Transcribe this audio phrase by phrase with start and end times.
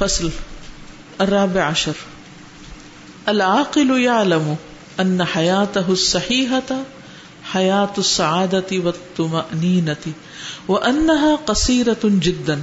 [0.00, 0.30] فصل،
[1.20, 1.94] الرابع عشر.
[3.28, 4.56] العاقل يعلم
[5.00, 6.84] ان حياته الصحيحة،
[7.44, 10.12] حياة السعادة والطمأنينة،
[10.68, 12.62] وأنها قصيرة جدا،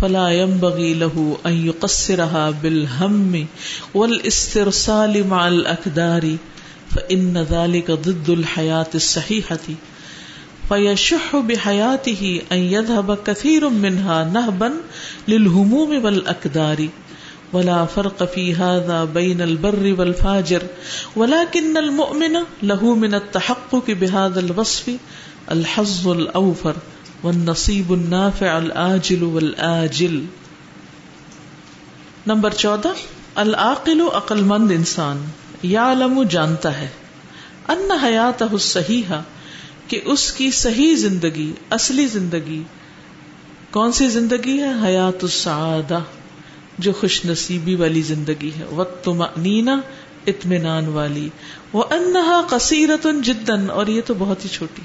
[0.00, 3.46] فلا ينبغي له أن يقصرها بالهم
[3.94, 6.36] والاسترسال مع الأكدار،
[6.94, 9.66] فإن ذلك ضد الحياة الصحيحة.
[10.68, 14.72] فيشح بحياته أن يذهب كثير منها نهبا
[15.28, 16.88] للهموم والأكدار
[17.52, 20.62] ولا فرق في هذا بين البر والفاجر.
[21.16, 24.90] ولكن المؤمن له من التحقق بهذا الوصف
[25.50, 26.72] الحظ الأوفر
[27.22, 30.24] والنصيب النافع الآجل والآجل.
[32.26, 32.92] نمبر چودہ،
[33.34, 35.24] العاقل عقل مند انسان.
[35.62, 36.88] یعلم جانتا ہے.
[37.68, 39.12] ان حیات الصحیح
[39.88, 42.62] کہ اس کی صحیح زندگی، اصلی زندگی
[43.70, 45.98] کون سی زندگی ہے؟ حیات السعادہ،
[46.78, 49.80] جو خوش نصیبی والی زندگی ہے۔ وقت نینا
[50.26, 51.28] اطمینان والی۔
[51.72, 54.82] وہ انہا کثیرت جدن اور یہ تو بہت ہی چھوٹی۔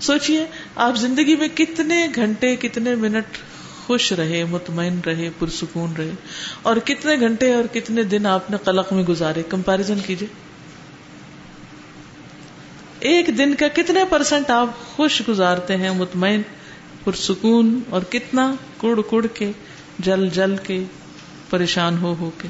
[0.00, 3.38] سوچئے، آپ زندگی میں کتنے گھنٹے، کتنے منٹ
[3.86, 6.10] خوش رہے، مطمئن رہے، پرسکون رہے،
[6.62, 10.53] اور کتنے گھنٹے اور کتنے دن آپ نے قلق میں گزارے؟ کمپیرزن کیجیے
[13.04, 16.42] ایک دن کا کتنے پرسنٹ آپ خوش گزارتے ہیں، مطمئن،
[17.04, 19.52] پرسکون، اور کتنا کڑ کڑ کے،
[19.98, 20.84] جل جل کے،
[21.50, 22.48] پریشان ہو ہو کے۔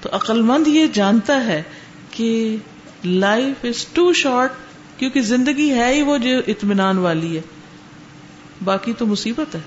[0.00, 1.62] تو عقل مند یہ جانتا ہے
[2.10, 2.56] کہ
[3.04, 4.52] لائف از ٹو شارٹ
[4.98, 7.42] کیونکہ زندگی ہے ہی وہ جو اطمینان والی ہے۔
[8.64, 9.60] باقی تو مصیبت ہے۔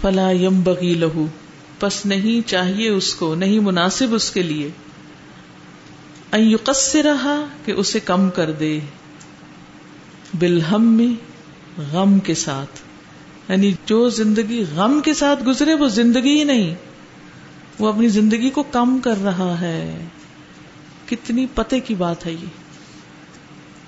[0.00, 1.26] فلا یم بغی لہو،
[1.78, 4.70] پس نہیں چاہیے اس کو، نہیں مناسب اس کے لیے۔
[6.94, 8.80] رہا کہ اسے کم کر دے
[10.38, 11.34] بالہم میں
[11.92, 12.80] غم کے ساتھ۔
[13.50, 16.74] یعنی جو زندگی غم کے ساتھ گزرے وہ زندگی ہی نہیں،
[17.78, 20.04] وہ اپنی زندگی کو کم کر رہا ہے۔
[21.06, 22.46] کتنی پتے کی بات ہے یہ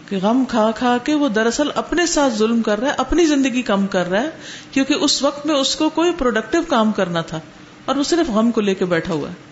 [0.09, 3.63] کہ غم کھا کھا کے وہ دراصل اپنے ساتھ ظلم کر رہا ہے، اپنی زندگی
[3.63, 4.31] کم کر رہا ہے،
[4.71, 7.41] کیونکہ اس وقت میں اس کو کوئی پروڈکٹیو کام کرنا تھا
[7.85, 9.46] اور وہ صرف غم کو لے کے بیٹھا ہوا ہے۔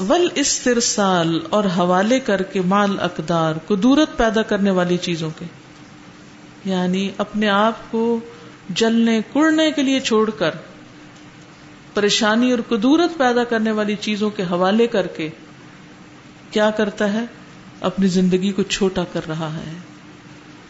[0.00, 5.44] ول استرسال اور حوالے کر کے مال اقدار کو دورت پیدا کرنے والی چیزوں کے۔
[6.64, 8.20] یعنی اپنے آپ کو
[8.68, 10.50] جلنے کڑنے کے لیے چھوڑ کر،
[11.94, 15.28] پریشانی اور قدورت پیدا کرنے والی چیزوں کے حوالے کر کے
[16.50, 17.24] کیا کرتا ہے؟
[17.80, 19.78] اپنی زندگی کو چھوٹا کر رہا ہے۔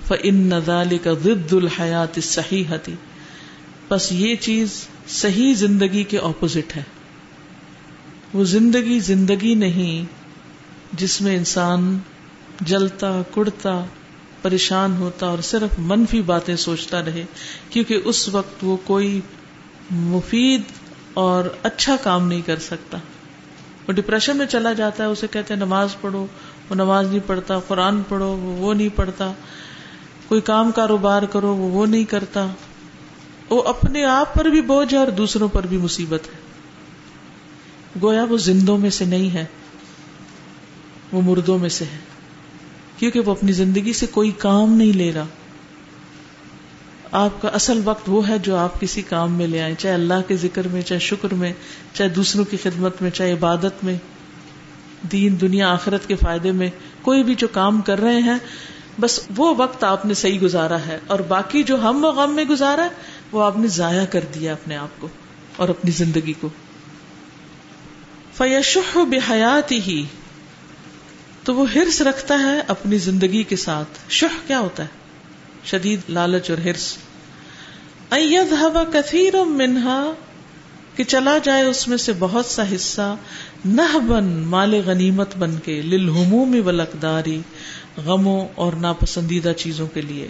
[0.09, 2.65] فن نزال کا ضد الحیات صحیح
[3.89, 6.98] بس یہ چیز صحیح زندگی کے اپوزٹ ہے۔
[8.35, 10.05] وہ زندگی زندگی نہیں
[10.93, 11.99] جس میں انسان
[12.61, 13.85] جلتا کڑتا
[14.43, 17.25] پریشان ہوتا اور صرف منفی باتیں سوچتا رہے،
[17.71, 19.21] کیونکہ اس وقت وہ کوئی
[19.91, 20.63] مفید
[21.15, 22.99] اور اچھا کام نہیں کر سکتا۔
[23.89, 26.27] وہ ڈپریشن میں چلا جاتا ہے، اسے کہتے ہیں نماز پڑھو،
[26.71, 29.33] وہ نماز نہیں پڑھتا، قرآن پڑھو، وہ وہ نہیں پڑھتا۔
[30.29, 32.47] کوئی کام کاروبار کرو، وہ وہ نہیں کرتا۔
[33.51, 36.48] وہ اپنے آپ پر بھی بوجھ ہے اور دوسروں پر بھی مصیبت ہے۔
[38.03, 39.45] گویا وہ زندوں میں سے نہیں ہے،
[41.13, 41.99] وہ مردوں میں سے ہے۔
[42.99, 45.27] کیونکہ وہ اپنی زندگی سے کوئی کام نہیں لے رہا۔
[47.13, 50.29] آپ کا اصل وقت وہ ہے جو آپ کسی کام میں لے آئے چاہے اللہ
[50.29, 51.53] کے ذکر میں، چاہے شکر میں،
[51.93, 53.95] چاہے دوسروں کی خدمت میں، چاہے عبادت میں۔
[55.13, 56.71] دین، دنیا، آخرت کے فائدے میں
[57.03, 58.39] کوئی بھی جو کام کر رہے ہیں،
[59.01, 62.45] بس وہ وقت آپ نے صحیح گزارا ہے۔ اور باقی جو ہم و غم میں
[62.45, 62.89] گزارا ہے،
[63.33, 65.09] وہ آپ نے ضائع کر دیا اپنے آپ کو
[65.57, 66.49] اور اپنی زندگی کو۔
[68.39, 70.05] فیشح بحیات ہی
[71.45, 74.89] تو وہ ہرس رکھتا ہے اپنی زندگی کے ساتھ۔ شہ کیا ہوتا ہے؟
[75.65, 76.97] شدید لالچ اور ہرس۔
[78.13, 80.13] ہوا کثیر منہا،
[80.97, 83.17] کہ چلا جائے اس میں سے بہت سا حصہ
[83.65, 87.41] نہ بن مال غنیمت بن کے، للہموم والاقداری
[87.97, 90.29] غموں اور ناپسندیدہ چیزوں کے لیے۔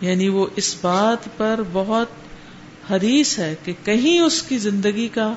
[0.00, 2.06] یعنی وہ اس بات پر بہت
[2.92, 5.34] حریص ہے کہ کہیں اس کی زندگی کا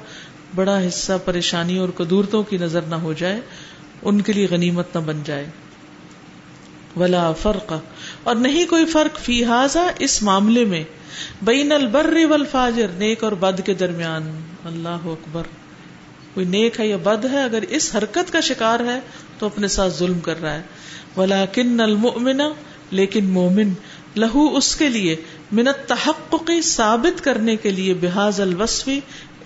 [0.56, 3.42] بڑا حصہ پریشانی اور قدورتوں کی نظر نہ ہو جائے،
[4.02, 5.46] ان کے لیے غنیمت نہ بن جائے۔
[6.96, 7.74] ولا فرق۔
[8.24, 10.84] اور نہیں کوئی فرق فی حاضا اس معاملے میں۔
[11.42, 15.44] بین البر والفاجر، نیک اور بد کے درمیان۔ اللہ اکبر۔
[16.34, 19.00] کوئی نیک ہے یا بد ہے، اگر اس حرکت کا شکار ہے،
[19.40, 20.62] تو اپنے ساتھ ظلم کر رہا ہے۔
[21.18, 22.50] ولا کن المنا
[22.92, 23.74] لیکن مومن،
[24.16, 25.16] لہو اس کے لیے
[25.52, 29.00] منت تحقی ثابت کرنے کے لیے بحاظ الوصفی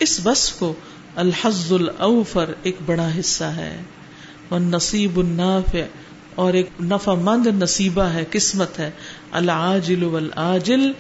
[0.04, 0.74] اس وصف کو
[1.16, 3.82] الحز الاوفر ایک بڑا حصہ ہے
[4.50, 5.82] اور نصیب النافع
[6.36, 8.92] اور ایک نفع مند نصیبہ ہے، قسمت ہے،
[9.32, 10.92] العاجل والآجل،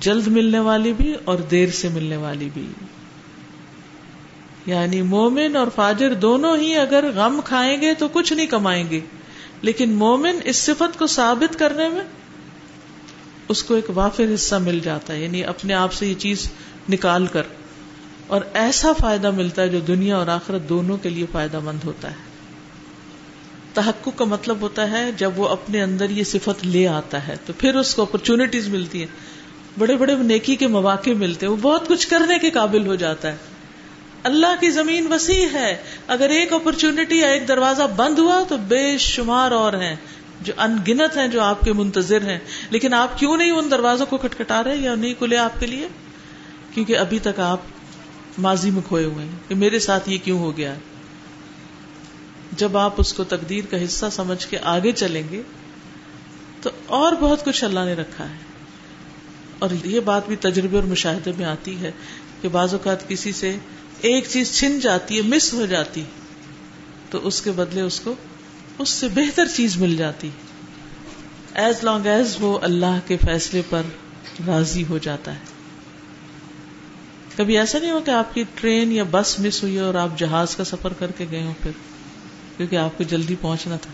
[0.00, 2.66] جلد ملنے والی بھی اور دیر سے ملنے والی بھی۔
[4.66, 9.00] یعنی مومن اور فاجر دونوں ہی اگر غم کھائیں گے تو کچھ نہیں کمائیں گے،
[9.62, 12.04] لیکن مومن اس صفت کو ثابت کرنے میں
[13.48, 16.50] اس کو ایک وافر حصہ مل جاتا ہے یعنی اپنے آپ سے یہ چیز
[16.88, 17.42] نکال کر۔
[18.28, 22.10] اور ایسا فائدہ ملتا ہے جو دنیا اور آخرت دونوں کے لیے فائدہ مند ہوتا
[22.10, 22.16] ہے۔
[23.74, 27.52] تحقق کا مطلب ہوتا ہے جب وہ اپنے اندر یہ صفت لے آتا ہے تو
[27.58, 29.38] پھر اس کو اپرچونٹیز ملتی ہیں۔
[29.78, 33.32] بڑے بڑے نیکی کے مواقع ملتے ہیں، وہ بہت کچھ کرنے کے قابل ہو جاتا
[33.32, 33.36] ہے۔
[34.22, 35.76] اللہ کی زمین وسیع ہے۔
[36.06, 39.96] اگر ایک اپرچونٹی یا ایک دروازہ بند ہوا تو بے شمار اور ہیں۔
[40.40, 42.38] جو ان گنت ہیں، جو آپ کے منتظر ہیں۔
[42.70, 45.88] لیکن آپ کیوں نہیں ان دروازوں کو کھٹکھٹا رہے یا نہیں کھلے آپ کے لیے؟
[46.74, 47.60] کیونکہ ابھی تک آپ
[48.38, 50.74] ماضی میں کھوئے ہوئے ہیں کہ میرے ساتھ یہ کیوں ہو گیا
[52.52, 55.42] جب آپ اس کو تقدیر کا حصہ سمجھ کے آگے چلیں گے
[56.62, 58.36] تو اور بہت کچھ اللہ نے رکھا ہے۔
[59.58, 61.92] اور یہ بات بھی تجربے اور مشاہدے میں آتی ہے
[62.42, 63.56] کہ بعض اوقات کسی سے
[64.00, 66.04] ایک چیز چھن جاتی ہے، مس ہو جاتی
[67.10, 68.14] تو اس کے بدلے اس کو
[68.78, 70.30] اس سے بہتر چیز مل جاتی
[71.54, 73.82] ایز لانگ ایز وہ اللہ کے فیصلے پر
[74.46, 75.57] راضی ہو جاتا ہے۔
[77.38, 80.56] کبھی ایسا نہیں ہو کہ آپ کی ٹرین یا بس مس ہوئی اور آپ جہاز
[80.56, 81.70] کا سفر کر کے گئے ہو پھر؟
[82.56, 83.90] کیونکہ آپ کو جلدی پہنچنا تھا۔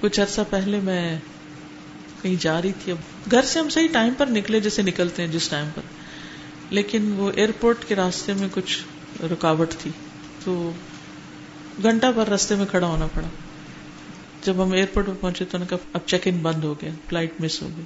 [0.00, 1.18] کچھ عرصہ پہلے میں
[2.22, 5.32] کہیں جا رہی تھی۔ اب گھر سے ہم صحیح ٹائم پر نکلے جیسے نکلتے ہیں
[5.32, 5.82] جس ٹائم پر۔
[6.70, 8.78] لیکن وہ ایئرپورٹ کے راستے میں کچھ
[9.22, 9.90] رکاوٹ تھی۔
[10.44, 10.72] تو
[11.82, 13.28] گھنٹہ پر راستے میں کھڑا ہونا پڑا۔
[14.44, 17.62] جب ہم ایئرپورٹ پہ پہنچے تو کہا، اب چیک ان بند ہو گیا فلائٹ مس
[17.62, 17.84] ہو گئی۔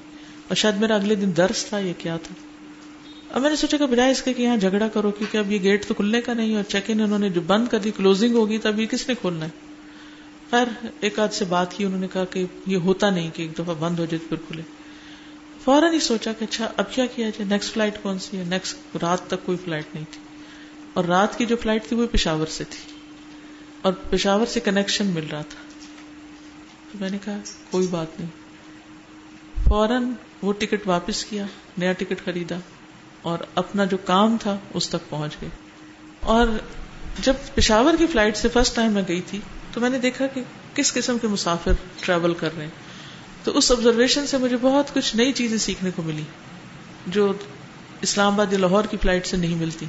[0.49, 2.52] اور شاید میرا اگلے دن درس تھا یہ کیا تھا۔
[3.33, 5.63] اب میں نے سوچا کہ بجائے اس کے کہ یہاں جھگڑا کرو، کیونکہ اب یہ
[5.63, 8.35] گیٹ تو کھلنے کا نہیں اور چیک ان انہوں نے جو بند کر دی کلوزنگ
[8.35, 9.51] ہوگی، تب یہ کس نے کھولنا ہے؟
[10.51, 13.59] خیر، ایک آدھ سے بات کی، انہوں نے کہا کہ یہ ہوتا نہیں کہ ایک
[13.59, 14.63] دفعہ بند ہو جائے پھر کھلے۔
[15.65, 18.97] فوراً ہی سوچا کہ اچھا اب کیا کیا جائے؟ نیکسٹ فلائٹ کون سی ہے؟ نیکسٹ
[19.03, 20.21] رات تک کوئی فلائٹ نہیں تھی۔
[20.93, 22.93] اور رات کی جو فلائٹ تھی، وہ پشاور سے تھی۔
[23.83, 25.63] اور پشاور سے کنیکشن مل رہا تھا۔
[26.93, 27.39] تو میں نے کہا،
[27.71, 28.31] کوئی بات نہیں۔
[29.69, 30.11] فوراً
[30.43, 31.47] وہ ٹکٹ واپس کیا،
[31.79, 32.59] نیا ٹکٹ خریدا۔
[33.23, 35.49] اور اپنا جو کام تھا اس تک پہنچ گئے
[36.21, 36.47] اور
[37.21, 39.41] جب پشاور کی فلائٹ سے فرسٹ ٹائم میں گئی تھی،
[39.73, 40.43] تو میں نے دیکھا کہ
[40.75, 42.71] کس قسم کے مسافر ٹریول کر رہے ہیں۔
[43.45, 46.23] تو اس آبزرویشن سے مجھے بہت کچھ نئی چیزیں سیکھنے کو ملی،
[47.07, 47.33] جو
[48.01, 49.87] اسلام آباد یا لاہور کی فلائٹ سے نہیں ملتی۔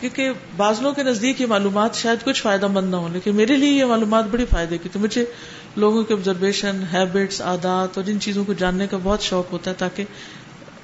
[0.00, 3.70] کیونکہ بازلوں کے نزدیک یہ معلومات شاید کچھ فائدہ مند نہ ہو لیکن میرے لیے
[3.70, 5.24] یہ معلومات بڑی فائدے کی۔ تو مجھے
[5.76, 9.76] لوگوں کے آبزرویشن ہیبٹس عادات اور ان چیزوں کو جاننے کا بہت شوق ہوتا ہے،
[9.78, 10.04] تاکہ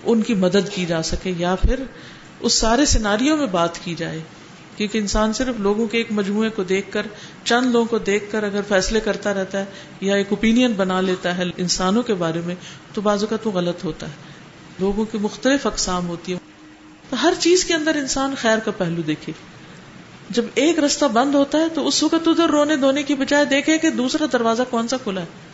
[0.04, 1.81] ان کی مدد کی جا سکے یا پھر
[2.40, 4.20] اس سارے سیناریوں میں بات کی جائے۔
[4.76, 7.06] کیونکہ انسان صرف لوگوں کے ایک مجموعے کو دیکھ کر،
[7.44, 9.64] چند لوگوں کو دیکھ کر اگر فیصلے کرتا رہتا ہے
[10.00, 12.54] یا ایک اوپین بنا لیتا ہے انسانوں کے بارے میں،
[12.94, 14.12] تو بازو کا تو غلط ہوتا ہے۔
[14.81, 16.38] لوگوں کی مختلف اقسام ہوتی ہے
[17.10, 19.32] تو ہر چیز کے اندر انسان خیر کا پہلو دیکھے۔
[20.31, 23.78] جب ایک رستہ بند ہوتا ہے تو اس وقت ادھر رونے دھونے کی بجائے دیکھے
[23.78, 25.51] کہ دوسرا دروازہ کون سا کھلا ہے۔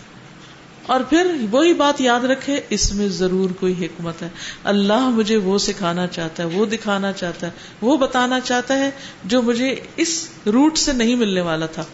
[0.88, 4.28] اور پھر وہی بات یاد رکھے، اس میں ضرور کوئی حکمت ہے۔
[4.64, 8.90] اللہ مجھے وہ سکھانا چاہتا ہے، وہ دکھانا چاہتا ہے، وہ بتانا چاہتا ہے
[9.24, 11.84] جو مجھے اس روٹ سے نہیں ملنے والا تھا۔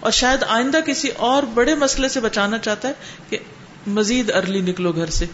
[0.00, 2.92] اور شاید آئندہ کسی اور بڑے مسئلے سے بچانا چاہتا ہے
[3.28, 3.38] کہ
[3.86, 5.26] مزید ارلی نکلو گھر سے۔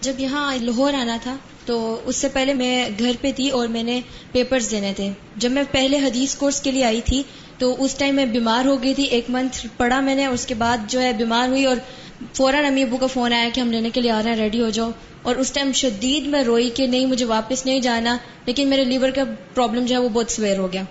[0.00, 3.82] جب یہاں لاہور آنا تھا، تو اس سے پہلے میں گھر پہ تھی اور میں
[3.82, 4.00] نے
[4.32, 7.22] پیپرز دینے تھے۔ جب میں پہلے حدیث کورس کے لیے آئی تھی
[7.58, 10.54] تو اس ٹائم میں بیمار ہو گئی تھی، ایک منتھ پڑھا میں نے، اس کے
[10.54, 11.76] بعد جو ہے بیمار ہوئی اور
[12.34, 14.60] فوراً امی ابو کا فون آیا کہ ہم لینے کے لیے آ رہے ہیں ریڈی
[14.60, 14.90] ہو جاؤ۔
[15.22, 19.10] اور اس ٹائم شدید میں روئی کہ نہیں، مجھے واپس نہیں جانا، لیکن میرے لیور
[19.10, 19.22] کا
[19.54, 20.82] پرابلم جو ہے وہ بہت سویر ہو گیا۔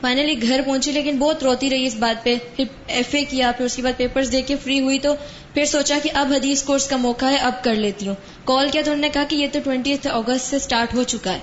[0.00, 3.64] فائنلی گھر پہنچی، لیکن بہت روتی رہی اس بات پہ۔ پھر ایف اے کیا، پھر
[3.64, 5.14] اس کے بعد پیپرز دے کے فری ہوئی تو
[5.54, 8.14] پھر سوچا کہ اب حدیث کورس کا موقع ہے، اب کر لیتی ہوں۔
[8.44, 11.32] کال کیا تو انہوں نے کہا کہ یہ تو ٹوینٹی اگست سے اسٹارٹ ہو چکا
[11.32, 11.38] ہے۔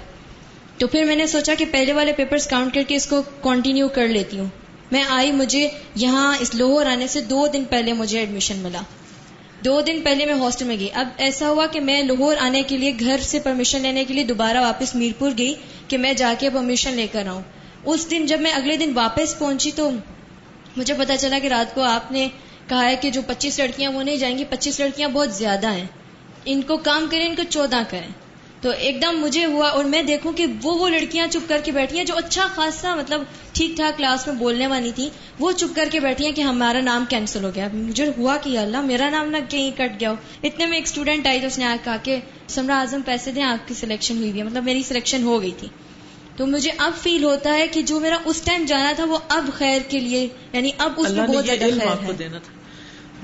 [0.77, 3.88] تو پھر میں نے سوچا کہ پہلے والے پیپرز کاؤنٹ کر کے اس کو کنٹینیو
[3.88, 4.46] کر لیتی ہوں۔
[4.92, 8.82] میں آئی مجھے یہاں اس لوہر آنے سے دو دن پہلے مجھے ایڈمیشن ملا۔
[9.65, 12.77] دو دن پہلے میں ہاسٹل میں گئی۔ اب ایسا ہوا کہ میں لاہور آنے کے
[12.77, 15.53] لیے گھر سے پرمیشن لینے کے لیے دوبارہ واپس میرپور گئی
[15.88, 17.42] کہ میں جا کے پرمیشن لے کر آؤں۔
[17.86, 19.92] اس دن جب میں اگلے دن واپس پہنچی تو
[20.77, 22.27] مجھے پتا چلا کہ رات کو آپ نے
[22.68, 25.88] کہا ہے کہ جو پچیس لڑکیاں وہ نہیں جائیں گی، پچیس لڑکیاں بہت زیادہ ہیں۔
[26.46, 28.23] ان کو کام کریں، ان کو چودہ کریں۔
[28.63, 31.72] تو ایک دم مجھے ہوا اور میں دیکھوں کہ وہ وہ لڑکیاں چپ کر کے
[31.72, 35.75] بیٹھی ہیں جو اچھا خاصا مطلب ٹھیک ٹھاک کلاس میں بولنے والی تھی وہ چپ
[35.75, 39.10] کر کے بیٹھی ہیں کہ ہمارا نام کینسل ہو گیا۔ مجھے ہوا کہ اللہ میرا
[39.10, 41.98] نام نہ کہیں کٹ گیا ہو۔ اتنے میں ایک اسٹوڈینٹ آئی تو اس نے کہا
[42.03, 45.51] کہ سمرا اعظم پیسے دیں آپ کی سلیکشن ہوئی ہے۔ مطلب میری سلیکشن ہو گئی
[45.58, 45.67] تھی۔
[46.38, 49.50] تو مجھے اب فیل ہوتا ہے کہ جو میرا اس ٹائم جانا تھا وہ اب
[49.53, 52.53] خیر کے لیے یعنی اب اس میں بہت زیادہ خیر ہے۔ دینا تھا۔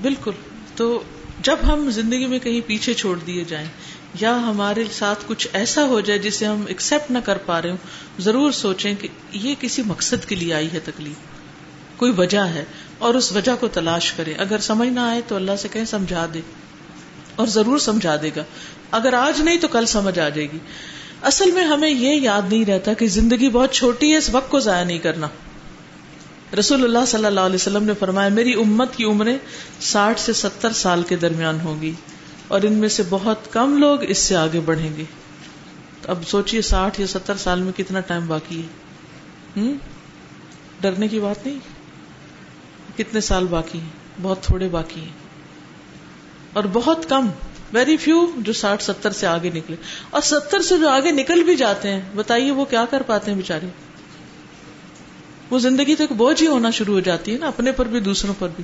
[0.01, 0.31] بالکل۔
[0.75, 1.03] تو
[1.41, 3.67] جب ہم زندگی میں کہیں پیچھے چھوڑ دیے جائیں
[4.20, 7.78] یا ہمارے ساتھ کچھ ایسا ہو جائے جسے ہم ایکسپٹ نہ کر پا رہے ہوں،
[8.20, 11.16] ضرور سوچیں کہ یہ کسی مقصد کے لیے آئی ہے تکلیف۔
[11.98, 12.66] کوئی وجہ ہے
[12.98, 16.25] اور اس وجہ کو تلاش کریں۔ اگر سمجھ نہ آئے تو اللہ سے کہیں سمجھا
[16.34, 16.42] دے
[17.36, 18.44] اور ضرور سمجھا دے گا۔
[18.92, 20.58] اگر آج نہیں تو کل سمجھ آ جائے گی۔
[21.22, 24.60] اصل میں ہمیں یہ یاد نہیں رہتا کہ زندگی بہت چھوٹی ہے، اس وقت کو
[24.60, 25.28] ضائع نہیں کرنا۔
[26.60, 29.38] رسول اللہ صلی اللہ علیہ وسلم نے فرمایا، میری امت کی عمریں
[29.82, 31.92] ساٹھ سے ستر سال کے درمیان ہوگی
[32.50, 35.03] اور ان میں سے بہت کم لوگ اس سے آگے بڑھیں گے۔
[36.08, 38.68] اب سوچیے ساٹھ یا ستر سال میں کتنا ٹائم باقی ہے۔
[40.82, 41.60] ڈرنے کی بات نہیں۔
[42.98, 43.89] کتنے سال باقی ہیں؟
[44.22, 45.13] بہت تھوڑے باقی ہیں۔
[46.53, 47.27] اور بہت کم
[47.74, 49.75] ویری فیو جو ساٹھ ستر سے آگے نکلے۔
[50.10, 53.38] اور ستر سے جو آگے نکل بھی جاتے ہیں، بتائیے وہ کیا کر پاتے ہیں
[53.38, 53.68] بےچارے
[55.50, 58.00] وہ زندگی تو ایک بوجھ ہی ہونا شروع ہو جاتی ہے نا، اپنے پر بھی،
[58.00, 58.63] دوسروں پر بھی۔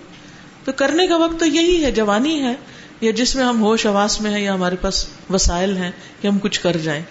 [0.64, 2.56] تو کرنے کا وقت تو یہی ہے، جوانی ہے۔
[3.02, 6.40] یا جس میں ہم ہوش آواس میں ہیں یا ہمارے پاس وسائل ہیں کہ ہم
[6.40, 7.04] کچھ کر جائیں۔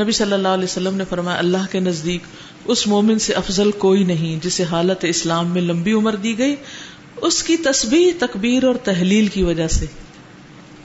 [0.00, 2.22] نبی صلی اللہ علیہ وسلم نے فرمایا، اللہ کے نزدیک
[2.64, 6.56] اس مومن سے افضل کوئی نہیں جسے حالت اسلام میں لمبی عمر دی گئی،
[7.16, 9.86] اس کی تسبیح، تکبیر اور تحلیل کی وجہ سے۔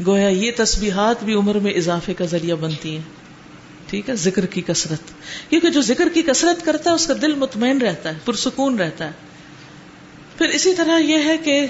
[0.06, 3.01] گویا یہ تسبیحات بھی عمر میں اضافے کا ذریعہ بنتی ہیں۔
[3.88, 5.12] ٹھیک ہے؟ ذکر کی کثرت۔
[5.50, 9.06] کیونکہ جو ذکر کی کثرت کرتا ہے، اس کا دل مطمئن رہتا ہے، پرسکون رہتا
[9.06, 9.12] ہے۔
[10.38, 11.68] پھر اسی طرح یہ ہے کہ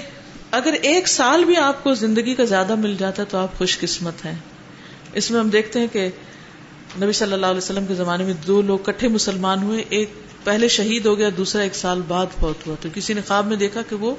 [0.52, 3.78] اگر ایک سال بھی آپ کو زندگی کا زیادہ مل جاتا ہے تو آپ خوش
[3.78, 4.34] قسمت ہیں۔
[5.12, 6.08] اس میں ہم دیکھتے ہیں کہ
[7.02, 10.10] نبی صلی اللہ علیہ وسلم کے زمانے میں دو لوگ کٹھے مسلمان ہوئے۔ ایک
[10.44, 13.56] پہلے شہید ہو گیا، دوسرا ایک سال بعد فوت ہوا۔ تو کسی نے خواب میں
[13.56, 14.14] دیکھا کہ وہ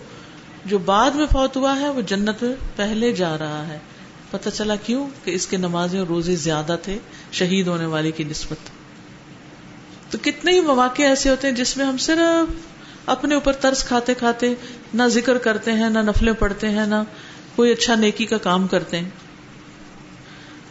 [0.66, 3.80] جو بعد میں فوت ہوا ہے، وہ جنت میں پہلے جا رہا ہے۔
[4.32, 6.98] پتہ چلا کیوں؟ کہ اس کے نمازیں اور روزے زیادہ تھے،
[7.32, 8.70] شہید ہونے والے کی نسبت۔
[10.12, 12.73] تو کتنے ہی مواقع ایسے ہوتے ہیں جس میں ہم صرف
[13.06, 14.54] اپنے اوپر ترس کھاتے کھاتے
[14.94, 16.96] نہ ذکر کرتے ہیں، نہ نفلیں پڑھتے ہیں، نہ
[17.56, 19.10] کوئی اچھا نیکی کا کام کرتے ہیں۔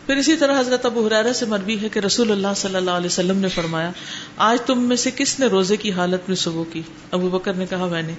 [0.07, 3.07] پھر اسی طرح حضرت ابو حرارہ سے مربی ہے کہ رسول اللہ صلی اللہ علیہ
[3.07, 3.91] وسلم نے فرمایا،
[4.37, 7.67] آج تم میں سے کس نے روزے کی حالت میں صبح کی؟ ابو بکر نے
[7.67, 8.12] کہا، میں نے۔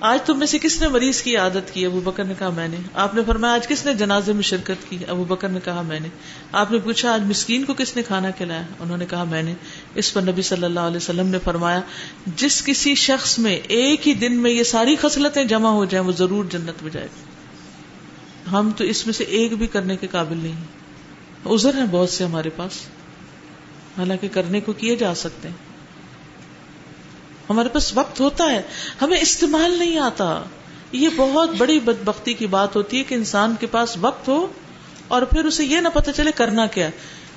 [0.00, 2.68] آج تم میں سے کس نے مریض کی عادت کی؟ ابو بکر نے کہا، میں
[2.68, 5.82] نے۔ آپ نے فرمایا، آج کس نے جنازے میں شرکت کی؟ ابو بکر نے کہا،
[5.82, 6.08] میں نے۔
[6.52, 9.54] آپ نے پوچھا، آج مسکین کو کس نے کھانا کھلایا؟ انہوں نے کہا، میں نے۔
[9.94, 11.80] اس پر نبی صلی اللہ علیہ وسلم نے فرمایا،
[12.26, 16.12] جس کسی شخص میں ایک ہی دن میں یہ ساری خصلتیں جمع ہو جائیں، وہ
[16.12, 17.08] ضرور جنت میں جائے
[18.52, 20.52] ہم تو اس میں سے ایک بھی کرنے کے قابل نہیں
[21.44, 22.72] ازر ہیں بہت سے ہمارے پاس۔
[23.98, 25.73] حالانکہ کرنے کو کیے جا سکتے ہیں۔
[27.50, 28.62] ہمارے پاس وقت ہوتا ہے،
[29.02, 30.42] ہمیں استعمال نہیں آتا۔
[30.92, 34.46] یہ بہت بڑی بدبختی کی بات ہوتی ہے کہ انسان کے پاس وقت ہو
[35.08, 36.90] اور پھر اسے یہ نہ پتا چلے کرنا کیا۔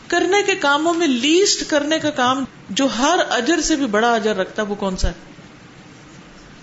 [0.07, 4.35] کرنے کے کاموں میں لیسٹ کرنے کا کام جو ہر اجر سے بھی بڑا اجر
[4.35, 5.13] رکھتا ہے وہ کون سا ہے؟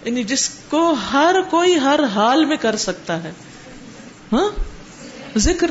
[0.05, 3.33] یعنی جس کو ہر کوئی ہر حال میں کر سکتا ہے۔
[4.33, 4.49] ہاں؟
[5.39, 5.71] ذکر۔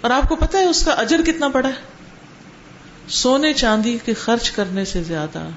[0.00, 1.74] اور آپ کو پتا ہے اس کا اجر کتنا بڑا ہے؟
[3.08, 5.48] سونے چاندی کے خرچ کرنے سے زیادہ۔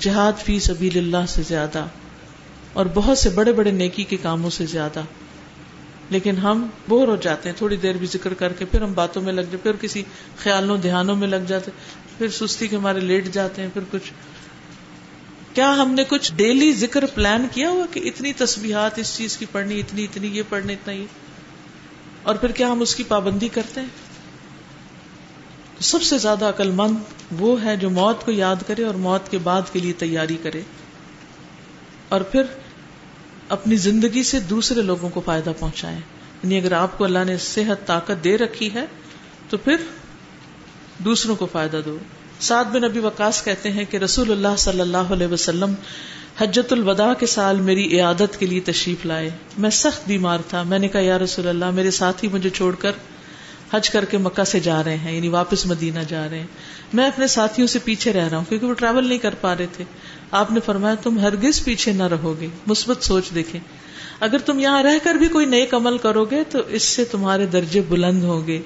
[0.00, 1.86] جہاد فی سبیل اللہ سے زیادہ
[2.72, 5.02] اور بہت سے بڑے بڑے نیکی کے کاموں سے زیادہ۔
[6.10, 9.22] لیکن ہم بور ہو جاتے ہیں، تھوڑی دیر بھی ذکر کر کے پھر ہم باتوں
[9.22, 10.02] میں لگ جاتے پھر کسی
[10.38, 11.70] خیالوں، دھیانوں میں لگ جاتے
[12.18, 14.12] پھر سستی کے ہمارے لیٹ جاتے ہیں، پھر کچھ۔
[15.54, 19.46] کیا ہم نے کچھ ڈیلی ذکر پلان کیا ہوا کہ اتنی تسبیحات اس چیز کی
[19.52, 21.06] پڑھنی، اتنی اتنی، یہ پڑھنے اتنا یہ؟
[22.22, 23.88] اور پھر کیا ہم اس کی پابندی کرتے ہیں؟
[25.80, 26.96] سب سے زیادہ عقل مند
[27.38, 30.60] وہ ہے جو موت کو یاد کرے اور موت کے بعد کے لیے تیاری کرے
[32.08, 32.42] اور پھر
[33.48, 35.96] اپنی زندگی سے دوسرے لوگوں کو فائدہ پہنچائے۔
[36.42, 38.84] یعنی اگر آپ کو اللہ نے صحت، طاقت دے رکھی ہے
[39.48, 39.76] تو پھر
[40.98, 41.98] دوسروں کو فائدہ دو۔
[42.40, 45.74] سعد بن نبی وکاس کہتے ہیں کہ رسول اللہ صلی اللہ علیہ وسلم
[46.40, 50.78] حجت الوداع کے سال میری عیادت کے لیے تشریف لائے۔ میں سخت بیمار تھا۔ میں
[50.78, 52.92] نے کہا، یا رسول اللہ، میرے ساتھی مجھے چھوڑ کر
[53.72, 56.46] حج کر کے مکہ سے جا رہے ہیں یعنی واپس مدینہ جا رہے ہیں۔
[56.92, 59.66] میں اپنے ساتھیوں سے پیچھے رہ رہا ہوں کیونکہ وہ ٹریول نہیں کر پا رہے
[59.72, 59.84] تھے۔
[60.30, 63.60] آپ نے فرمایا، تم ہرگز پیچھے نہ رہو گے۔ مثبت سوچ دیکھیں۔
[64.20, 67.46] اگر تم یہاں رہ کر بھی کوئی نیک عمل کرو گے، تو اس سے تمہارے
[67.46, 68.62] درجے بلند ہوں گے۔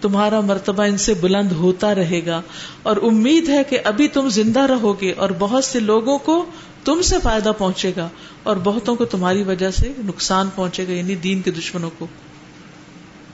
[0.00, 2.42] تمہارا مرتبہ ان سے بلند ہوتا رہے گا۔
[2.82, 6.46] اور امید ہے کہ ابھی تم زندہ رہو گے اور بہت سے لوگوں کو
[6.84, 8.08] تم سے فائدہ پہنچے گا
[8.42, 12.06] اور بہتوں کو تمہاری وجہ سے نقصان پہنچے گا یعنی دین کے دشمنوں کو۔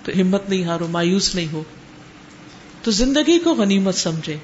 [0.04, 1.62] تو ہمت نہیں ہارو، مایوس نہیں ہو۔
[2.82, 4.36] تو زندگی کو غنیمت سمجھے۔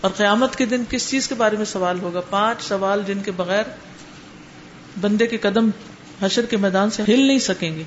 [0.00, 3.30] اور قیامت کے دن کس چیز کے بارے میں سوال ہوگا؟ پانچ سوال جن کے
[3.30, 3.62] بغیر
[5.00, 5.70] بندے کے قدم
[6.22, 7.82] حشر کے میدان سے ہل نہیں سکیں گے۔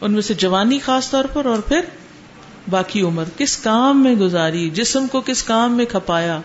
[0.00, 1.80] ان میں سے جوانی خاص طور پر اور پھر
[2.70, 6.40] باقی عمر۔ کس کام میں گزاری؟ جسم کو کس کام میں کھپایا؟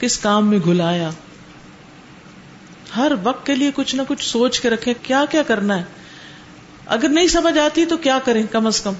[0.00, 1.10] کس کام میں گلایا
[2.96, 5.84] ہر وقت کے لیے کچھ نہ کچھ سوچ کے رکھے کیا کیا کرنا ہے؟
[6.86, 8.92] اگر نہیں سمجھ آتی تو کیا کریں کم از کم؟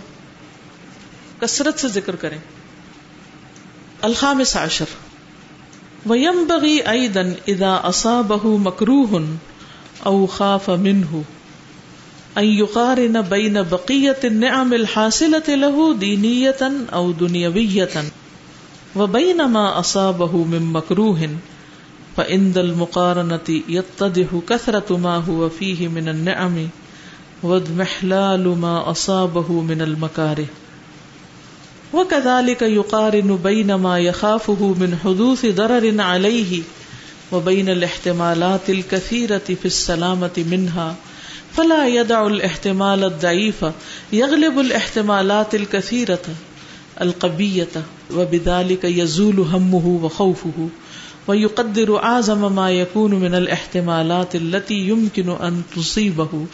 [1.41, 2.39] کثرت سے ذکر کریں۔
[4.03, 4.85] الخامس عشر۔
[6.09, 9.21] وينبغي أيضا إذا أصابه مكروه
[10.07, 11.21] أو خاف منه
[12.37, 18.03] أن يقارن بين بقية النعم الحاصلة له دينية أو دنيوية
[18.97, 21.19] وبين ما أصابه من مكروه
[22.17, 26.67] فعند المقارنة يتضح كثرة ما هو فيه من النعم
[27.43, 30.47] واضمحلال ما أصابه من المكاره
[31.93, 36.63] وكذلك يقارن بين ما يخافه من حدوث ضرر عليه
[37.33, 40.95] وبين الاحتمالات الكثيرة في السلامة منها
[41.53, 43.65] فلا يدع الاحتمال الضعيف
[44.13, 46.23] يغلب الاحتمالات الكثيرة
[47.01, 50.69] القبية وبذلك يزول همه وخوفه
[51.27, 56.47] ويقدر أعظم ما يكون من الاحتمالات التي يمكن أن تصيبه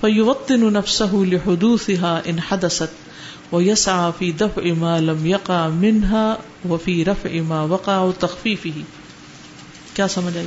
[0.00, 3.04] فيوطن نفسه لحدوثها إن حدثت
[3.52, 6.34] ويسعى في دفع ما لم يقع منها
[6.68, 8.80] وفي رفع ما وقع تخفيفه۔
[9.94, 10.46] کیا سمجھ آئی؟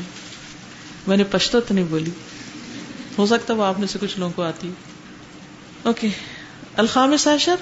[1.08, 2.12] میں نے پشتو تو نہیں بولی۔
[3.18, 4.70] ہو سکتا وہ آپ میں سے کچھ لوگوں کو آتی۔
[5.84, 6.08] اوکے۔
[6.76, 7.56] الخامس عشر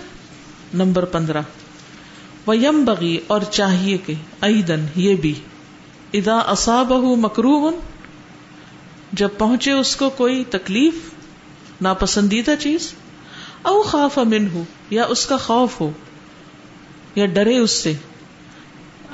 [0.74, 1.42] نمبر پندرہ۔
[2.48, 5.34] ویم بغی اور چاہیے کہ ایدن یہ بھی۔
[6.14, 7.72] ادا اصابہ مکروہ
[9.14, 10.94] جب پہنچے اس کو کوئی تکلیف
[11.82, 12.94] ناپسندیدہ چیز،
[13.62, 15.92] او خوف امن ہو یا اس کا خوف ہو،
[17.16, 17.94] یا ڈرے اس سے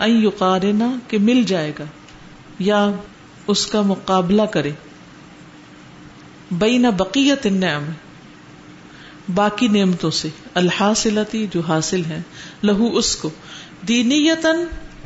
[0.07, 1.83] یقارنا کہ مل جائے گا،
[2.59, 2.91] یا
[3.47, 4.71] اس کا مقابلہ کرے۔
[6.51, 7.83] بین بقیت النعم،
[9.35, 12.21] باقی نعمتوں سے، الحاصلتی جو حاصل ہے
[12.63, 13.29] لہو اس کو
[13.87, 14.65] دینیتن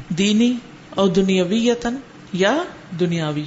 [0.10, 0.54] دینی
[0.90, 1.96] اور دنیاویتن
[2.34, 2.64] یا
[3.00, 3.44] دنیاوی۔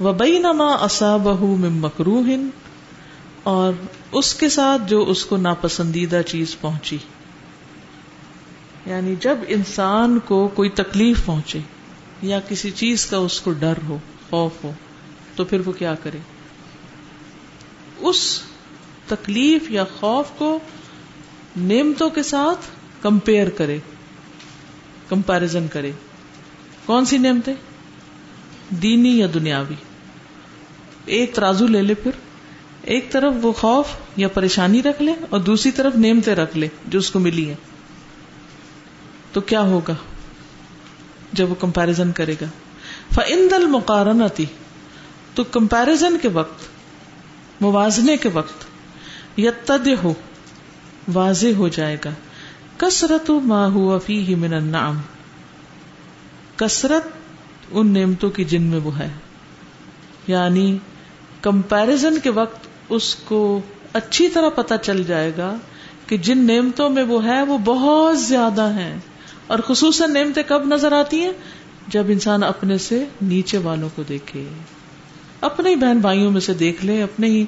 [0.00, 2.28] وبینما اصابہ من مکروہ
[3.42, 3.72] اور
[4.12, 6.98] اس کے ساتھ جو اس کو ناپسندیدہ چیز پہنچی۔
[8.86, 11.58] یعنی جب انسان کو کوئی تکلیف پہنچے
[12.22, 13.98] یا کسی چیز کا اس کو ڈر ہو،
[14.30, 14.72] خوف ہو،
[15.36, 16.18] تو پھر وہ کیا کرے؟
[17.98, 18.42] اس
[19.06, 20.58] تکلیف یا خوف کو
[21.56, 22.66] نعمتوں کے ساتھ
[23.02, 23.78] کمپیئر کرے
[25.08, 25.92] کمپیرزن کرے۔
[26.86, 27.54] کون سی نعمتیں؟
[28.70, 29.74] دینی یا دنیاوی؟
[31.10, 32.10] ایک ترازو لے لے پھر۔
[32.82, 36.98] ایک طرف وہ خوف یا پریشانی رکھ لے اور دوسری طرف نعمتیں رکھ لے جو
[36.98, 37.54] اس کو ملی ہے
[39.32, 39.94] تو کیا ہوگا
[41.32, 42.46] جب وہ کمپیرزن کرے گا؟
[43.14, 44.22] فن دل مقارن
[45.34, 46.60] تو کمپیرزن کے وقت،
[47.60, 48.64] موازنے کے وقت
[49.36, 50.14] یا تد ہو
[51.14, 52.10] واضح ہو جائے گا۔
[52.76, 54.98] کسرت ما ہوا فی من النعم۔
[56.56, 57.08] کسرت
[57.70, 59.08] ان نعمتوں کی جن میں وہ ہے۔
[60.26, 60.78] یعنی
[61.42, 63.60] کمپیرزن کے وقت اس کو
[63.92, 65.54] اچھی طرح پتا چل جائے گا
[66.06, 68.98] کہ جن نعمتوں میں وہ ہے وہ بہت زیادہ ہیں
[69.46, 71.32] اور خصوصاً نعمتیں کب نظر آتی ہیں؟
[71.88, 74.44] جب انسان اپنے سے نیچے والوں کو دیکھے،
[75.40, 77.44] اپنے ہی بہن بھائیوں میں سے دیکھ لے، اپنے ہی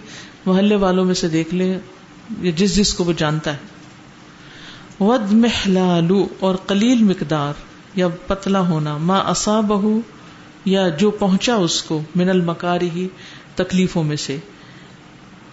[0.47, 1.79] محلے والوں میں سے دیکھ لے،
[2.41, 7.53] یا جس جس کو وہ جانتا ہے۔ ود محلالو اور قلیل مقدار،
[7.95, 10.01] یا پتلا ہونا ماں اصا بہو
[10.65, 13.09] یا جو پہنچا اس کو، من المکاری ہی
[13.65, 14.37] تکلیفوں میں سے۔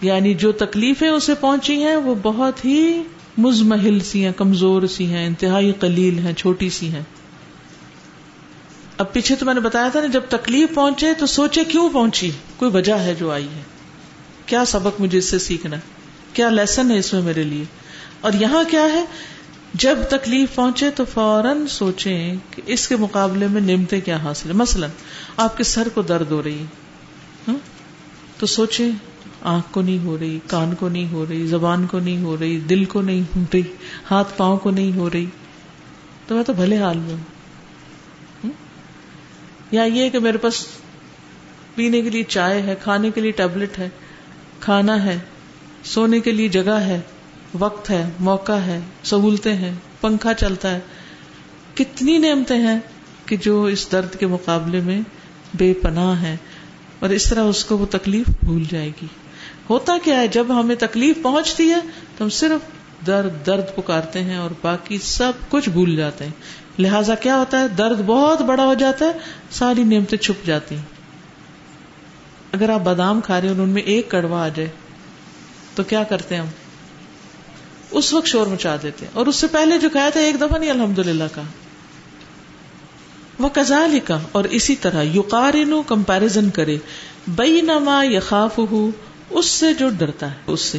[0.00, 3.02] یعنی جو تکلیفیں اسے پہنچی ہیں، وہ بہت ہی
[3.38, 7.02] مزمحل سی ہیں، کمزور سی ہیں، انتہائی قلیل ہیں، چھوٹی سی ہیں۔
[8.98, 12.30] اب پیچھے تو میں نے بتایا تھا نا، جب تکلیف پہنچے تو سوچے کیوں پہنچی؟
[12.56, 13.62] کوئی وجہ ہے جو آئی ہے۔
[14.46, 15.76] کیا سبق مجھے اس سے سیکھنا
[16.32, 17.64] کیا لیسن ہے اس میں میرے لیے؟
[18.20, 19.04] اور یہاں کیا ہے؟
[19.74, 24.54] جب تکلیف پہنچے تو فوراً سوچیں کہ اس کے مقابلے میں نمتے کیا حاصل ہے
[24.54, 24.90] مثلاً،
[25.36, 26.64] آپ کے سر کو درد ہو رہی
[27.48, 27.54] ہاں؟
[28.40, 28.90] تو سوچیں
[29.40, 32.60] آنکھ کو نہیں ہو رہی، کان کو نہیں ہو رہی، زبان کو نہیں ہو رہی،
[32.60, 33.62] دل کو نہیں ہو رہی،
[34.10, 35.26] ہاتھ پاؤں کو نہیں ہو رہی۔
[36.26, 38.50] تو میں تو بھلے حال میں ہوں۔
[39.70, 40.66] یا یہ کہ میرے پاس
[41.74, 43.88] پینے کے لیے چائے ہے، کھانے کے لیے ٹیبلٹ ہے،
[44.60, 45.18] کھانا ہے،
[45.84, 47.00] سونے کے لیے جگہ ہے،
[47.58, 50.80] وقت ہے، موقع ہے، سہولتیں ہیں، پنکھا چلتا ہے۔
[51.74, 52.78] کتنی نعمتیں ہیں
[53.26, 55.00] کہ جو اس درد کے مقابلے میں
[55.54, 56.36] بے پناہ ہے
[57.00, 59.06] اور اس طرح اس کو وہ تکلیف بھول جائے گی۔
[59.70, 61.80] ہوتا کیا ہے، جب ہمیں تکلیف پہنچتی ہے
[62.16, 62.60] تو ہم صرف
[63.06, 66.32] درد درد پکارتے ہیں اور باقی سب کچھ بھول جاتے ہیں۔
[66.78, 69.10] لہذا کیا ہوتا ہے، درد بہت بڑا ہو جاتا ہے،
[69.50, 70.82] ساری نعمتیں چھپ جاتی ہیں۔
[72.52, 74.68] اگر آپ بادام کھا رہے ہیں اور ان میں ایک کڑوا آ جائے،
[75.74, 76.48] تو کیا کرتے ہیں ہم؟
[77.90, 80.58] اس وقت شور مچا دیتے ہیں۔ اور اس سے پہلے جو کھایا تھا، ایک دفعہ
[80.58, 81.42] نہیں الحمد للہ کا۔
[83.40, 86.76] وہ کزال کا اور اسی طرح یو کمپیرزن کرے
[87.28, 88.90] بئی نما یا خوف ہو
[89.30, 90.78] اس سے جو ڈرتا ہے، اس سے۔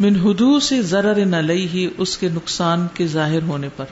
[0.00, 3.84] من ہدو سے ضرر نہ لئی ہی اس کے نقصان کے ظاہر ہونے پر۔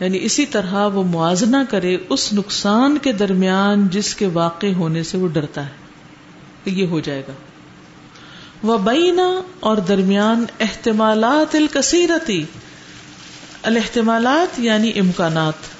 [0.00, 5.18] یعنی اسی طرح وہ موازنہ کرے اس نقصان کے درمیان جس کے واقع ہونے سے
[5.18, 5.70] وہ ڈرتا ہے۔
[6.64, 7.32] یہ ہو جائے گا۔
[8.62, 12.44] وہ بینا اور درمیان احتمالات الکثیرتی۔
[13.62, 15.77] الحتمالات یعنی امکانات۔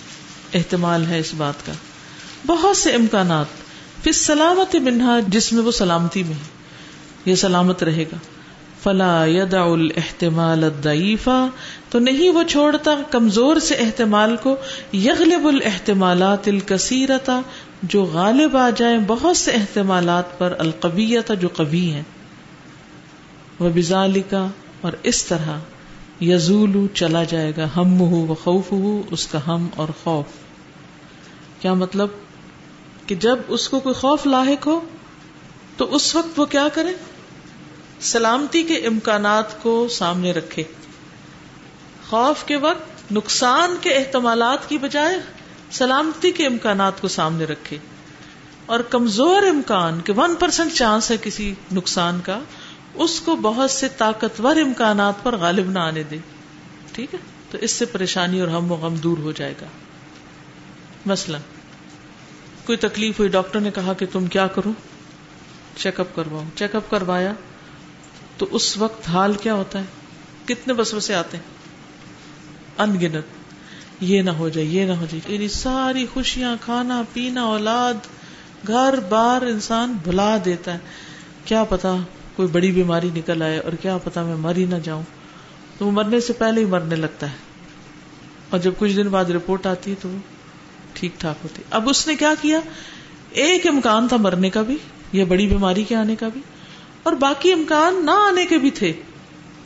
[0.54, 1.72] احتمال ہے اس بات کا۔
[2.46, 3.46] بہت سے امکانات۔
[4.02, 6.68] پھر سلامت منہا، جس میں وہ سلامتی میں
[7.24, 8.16] یہ سلامت رہے گا۔
[8.82, 11.46] فلا یدا الحتمال الضعیفہ
[11.90, 14.56] تو نہیں وہ چھوڑتا کمزور سے احتمال کو۔
[14.92, 17.40] یغلب الحتمالات الکثیرتا،
[17.82, 22.02] جو غالب آ جائیں بہت سے احتمالات پر، القویت، جو قوی ہیں۔
[23.58, 24.46] وہ بزالی کا
[24.80, 25.58] اور اس طرح
[26.22, 30.37] یزول، چلا جائے گا۔ ہم ہو و خوف ہو اس کا ہم اور خوف۔
[31.60, 32.08] کیا مطلب
[33.06, 34.80] کہ جب اس کو کوئی خوف لاحق ہو
[35.76, 36.92] تو اس وقت وہ کیا کرے؟
[38.00, 40.62] سلامتی کے امکانات کو سامنے رکھے۔
[42.10, 45.16] خوف کے وقت نقصان کے احتمالات کی بجائے
[45.70, 47.78] سلامتی کے امکانات کو سامنے رکھے۔
[48.66, 52.38] اور کمزور امکان کہ ون پرسینٹ چانس ہے کسی نقصان کا،
[52.94, 56.18] اس کو بہت سے طاقتور امکانات پر غالب نہ آنے دے۔
[56.92, 57.18] ٹھیک ہے؟
[57.50, 59.66] تو اس سے پریشانی اور ہم و غم دور ہو جائے گا۔
[61.06, 61.38] مثلا
[62.64, 64.72] کوئی تکلیف ہوئی، ڈاکٹر نے کہا کہ تم کیا کرو؟
[65.76, 67.32] Check up کرواؤ۔ چیک اپ کروایا
[68.36, 69.84] تو اس وقت حال کیا ہوتا ہے؟
[70.44, 71.44] کتنے بسوں آتے ہیں؟
[72.78, 73.24] انگنت،
[74.00, 77.94] یہ نہ ہو جائے، یہ نہ ہو جائے۔ یعنی ساری خوشیاں، کھانا، پینا، اولاد،
[78.66, 80.78] گھر بار انسان بھلا دیتا ہے۔
[81.44, 81.96] کیا پتا
[82.36, 85.02] کوئی بڑی بیماری نکل آئے اور کیا پتا میں مر ہی نہ جاؤں۔
[85.78, 87.36] تو وہ مرنے سے پہلے ہی مرنے لگتا ہے۔
[88.50, 90.16] اور جب کچھ دن بعد رپورٹ آتی ہے تو
[90.98, 92.60] ٹھیک ٹھاک ہوتی اب اس نے کیا کیا؟
[93.30, 94.76] ایک امکان تھا مرنے کا بھی،
[95.12, 96.40] یا بڑی بیماری کے آنے کا بھی،
[97.02, 98.92] اور باقی امکان نہ آنے کے بھی تھے۔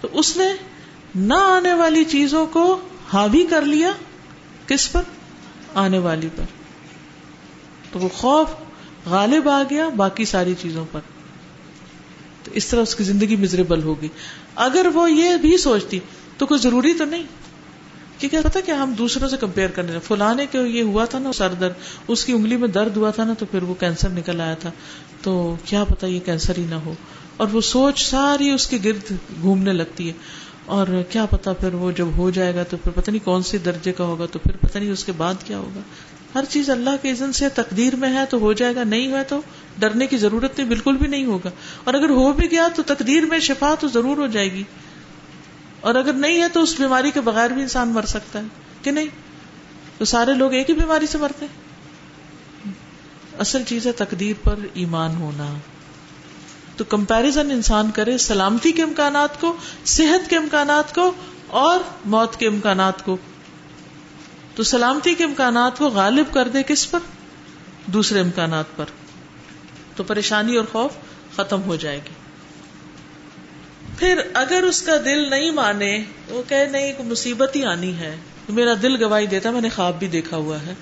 [0.01, 0.45] تو اس نے
[1.14, 2.81] نہ آنے والی چیزوں کو
[3.12, 3.92] حاوی کر لیا۔
[4.66, 5.03] کس پر؟
[5.75, 6.45] آنے والی پر۔
[7.92, 8.49] تو وہ خوف
[9.07, 11.01] غالب آ گیا باقی ساری چیزوں پر۔
[12.45, 14.09] تو اس طرح اس کی زندگی مزریبل ہوگی
[14.55, 15.99] اگر وہ یہ بھی سوچتی
[16.38, 17.23] تو کوئی ضروری تو نہیں۔
[18.28, 21.52] کیا پتا کہ ہم دوسروں سے کمپیئر کرنے فلانے کے یہ ہوا تھا نا سر
[21.52, 21.72] درد،
[22.08, 24.70] اس کی انگلی میں درد ہوا تھا نا تو پھر وہ کینسر نکل آیا تھا۔
[25.22, 26.94] تو کیا پتا یہ کینسر ہی نہ ہو۔
[27.37, 30.12] اور وہ سوچ ساری اس کے گرد گھومنے لگتی ہے۔
[30.66, 33.58] اور کیا پتا پھر وہ جب ہو جائے گا تو پھر پتہ نہیں کون سی
[33.58, 35.80] درجے کا ہوگا تو پھر پتہ نہیں اس کے بعد کیا ہوگا۔
[36.35, 39.24] ہر چیز اللہ کے عزن سے تقدیر میں ہے تو ہو جائے گا، نہیں ہے
[39.24, 39.40] تو
[39.78, 41.50] ڈرنے کی ضرورت نہیں، بالکل بھی نہیں ہوگا۔
[41.85, 44.62] اور اگر ہو بھی گیا تو تقدیر میں شفا تو ضرور ہو جائے گی۔
[45.83, 48.45] اور اگر نہیں ہے تو اس بیماری کے بغیر بھی انسان مر سکتا ہے،
[48.83, 49.07] کہ نہیں؟
[49.99, 51.47] تو سارے لوگ ایک ہی بیماری سے مرتے
[53.38, 55.55] اصل چیز ہے تقدیر پر ایمان ہونا۔
[56.77, 61.12] تو کمپیرزن انسان کرے سلامتی کے امکانات کو، صحت کے امکانات کو
[61.47, 63.16] اور موت کے امکانات کو۔
[64.55, 66.99] تو سلامتی کے امکانات کو غالب کر دے کس پر؟
[67.87, 68.85] دوسرے امکانات پر۔
[69.97, 70.90] تو پریشانی اور خوف
[71.37, 72.21] ختم ہو جائے گی۔
[74.03, 78.17] پھر اگر اس کا دل نہیں مانے، وہ کہ نہیں مصیبت ہی آنی ہے۔
[78.49, 80.75] میرا دل گواہی دیتا میں نے خواب بھی دیکھا ہوا ہے۔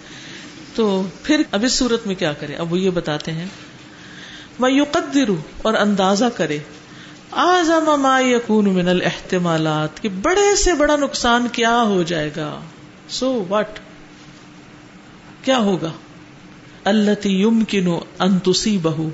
[0.75, 3.47] تو پھر اب اس صورت میں کیا کرے؟ اب وہ یہ بتاتے ہیں۔
[4.59, 5.31] میں یقدر
[5.63, 6.59] اور اندازہ کرے۔
[7.31, 12.61] آزم ما یقون من الحتمالات کہ بڑے سے بڑا نقصان کیا ہو جائے گا۔
[13.09, 13.79] سو وٹ
[15.45, 15.93] کیا ہوگا؟
[16.85, 19.09] اللہ یمکن ان تصیبہ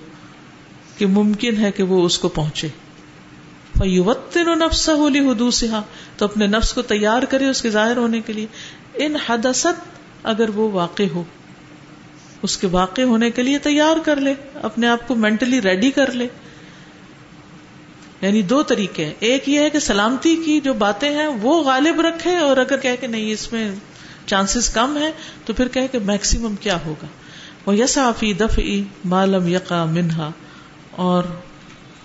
[0.99, 2.69] کہ ممکن ہے کہ وہ اس کو پہنچے۔
[3.79, 5.83] فیوتن نفسه لحدوثها
[6.17, 8.47] تو اپنے نفس کو تیار کرے اس کے ظاہر ہونے کے لیے۔
[8.95, 9.81] ان حدثت
[10.23, 11.25] اگر وہ واقع ہو،
[12.43, 16.13] اس کے واقع ہونے کے لیے تیار کر لے، اپنے آپ کو مینٹلی ریڈی کر
[16.13, 16.27] لے۔
[18.21, 22.01] یعنی دو طریقے ہیں۔ ایک یہ ہے کہ سلامتی کی جو باتیں ہیں، وہ غالب
[22.01, 23.75] رکھے اور اگر کہ نہیں، اس میں
[24.27, 25.13] چانسز کم ہے
[25.45, 27.07] تو پھر کہ میکسیمم کیا ہوگا۔
[27.67, 30.31] وہ یسافی دف ای معلوم یقا منہا
[30.91, 31.25] اور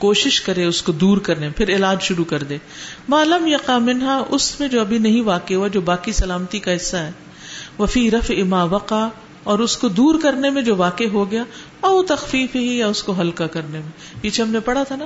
[0.01, 2.57] کوشش کرے اس کو دور کرنے، پھر علاج شروع کر دے۔
[3.07, 6.97] معلوم یقا منہا، اس میں جو ابھی نہیں واقع ہوا، جو باقی سلامتی کا حصہ
[6.97, 7.11] ہے۔
[7.79, 9.09] وفی رف اما وقا
[9.43, 11.43] اور اس کو دور کرنے میں جو واقع ہو گیا،
[11.81, 15.05] او تخفیف ہی یا اس کو ہلکا کرنے میں۔ پیچھے ہم نے پڑھا تھا نا،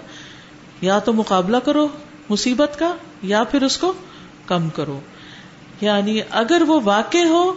[0.81, 1.87] یا تو مقابلہ کرو
[2.29, 3.93] مصیبت کا، یا پھر اس کو
[4.45, 4.99] کم کرو۔
[5.81, 7.53] یعنی اگر وہ واقع ہو،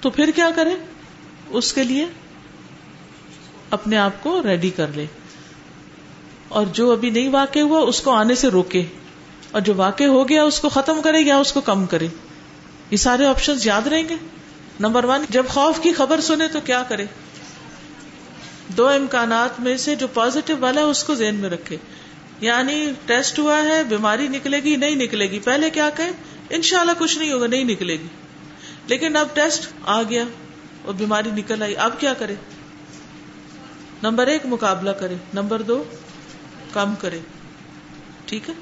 [0.00, 0.74] تو پھر کیا کرے؟
[1.48, 2.06] اس کے لیے
[3.70, 5.06] اپنے آپ کو ریڈی کر لے۔
[6.52, 8.84] اور جو ابھی نہیں واقع ہوا، اس کو آنے سے روکے۔
[9.50, 12.08] اور جو واقع ہو گیا، اس کو ختم کرے یا اس کو کم کرے۔
[12.90, 14.14] یہ سارے آپشن یاد رہیں گے؟
[14.80, 17.06] نمبر ون جب خوف کی خبر سنے تو کیا کرے؟
[18.68, 21.76] دو امکانات میں سے جو پازیٹو والا ہے اس کو ذہن میں رکھے۔
[22.40, 26.02] یعنی ٹیسٹ ہوا ہے، بیماری نکلے گی، نہیں نکلے گی۔ پہلے کیا کہ
[26.50, 28.06] ان شاء اللہ کچھ نہیں ہوگا، نہیں نکلے گی۔
[28.86, 30.24] لیکن اب ٹیسٹ آ گیا
[30.84, 32.34] اور بیماری نکل آئی۔ اب کیا کرے؟
[34.02, 35.84] نمبر ایک، مقابلہ کرے۔ نمبر دو
[36.72, 37.18] کم کرے۔
[38.26, 38.54] ٹھیک ہے؟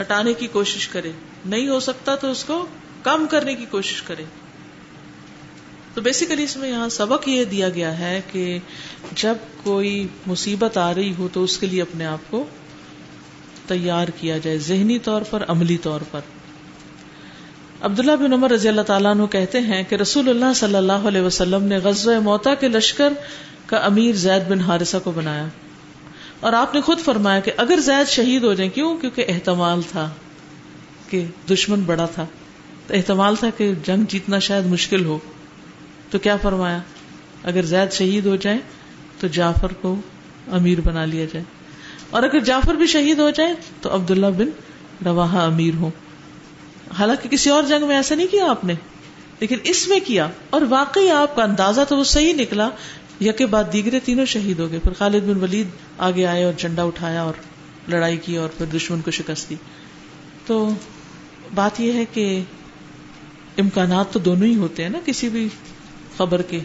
[0.00, 1.12] ہٹانے کی کوشش کرے۔
[1.44, 2.66] نہیں ہو سکتا تو اس کو
[3.02, 4.24] کم کرنے کی کوشش کرے۔
[5.94, 8.58] تو بیسیکلی اس میں یہاں سبق یہ دیا گیا ہے کہ
[9.12, 12.46] جب کوئی مصیبت آ رہی ہو تو اس کے لیے اپنے آپ کو
[13.66, 16.20] تیار کیا جائے، ذہنی طور پر، عملی طور پر۔
[17.80, 21.20] عبداللہ بن عمر رضی اللہ تعالیٰ عنہ کہتے ہیں کہ رسول اللہ صلی اللہ علیہ
[21.20, 23.12] وسلم نے غزوہ موتا کے لشکر
[23.66, 25.46] کا امیر زید بن حارثہ کو بنایا۔
[26.40, 30.10] اور آپ نے خود فرمایا کہ اگر زید شہید ہو جائیں، کیوں؟ کیونکہ احتمال تھا
[31.10, 32.26] کہ دشمن بڑا تھا۔
[32.86, 35.18] تو احتمال تھا کہ جنگ جیتنا شاید مشکل ہو۔
[36.10, 36.78] تو کیا فرمایا؟
[37.44, 38.58] اگر زید شہید ہو جائے
[39.20, 39.96] تو جعفر کو
[40.50, 41.44] امیر بنا لیا جائے۔
[42.10, 44.48] اور اگر جعفر بھی شہید ہو جائے، تو عبداللہ بن
[45.04, 45.90] روا امیر ہو
[46.98, 48.74] حالانکہ کسی اور جنگ میں ایسا نہیں کیا آپ نے،
[49.40, 52.68] لیکن اس میں کیا۔ اور واقعی آپ کا اندازہ تو وہ صحیح نکلا
[53.20, 56.82] یکے بعد دیگرے تینوں شہید ہو گئے، پھر خالد بن ولید آگے آئے اور جھنڈا
[56.82, 57.34] اٹھایا اور
[57.88, 59.54] لڑائی کی اور پھر دشمن کو شکست دی۔
[60.46, 60.68] تو
[61.54, 62.24] بات یہ ہے کہ
[63.58, 65.48] امکانات تو دونوں ہی ہوتے ہیں نا، کسی بھی
[66.16, 66.60] خبر کے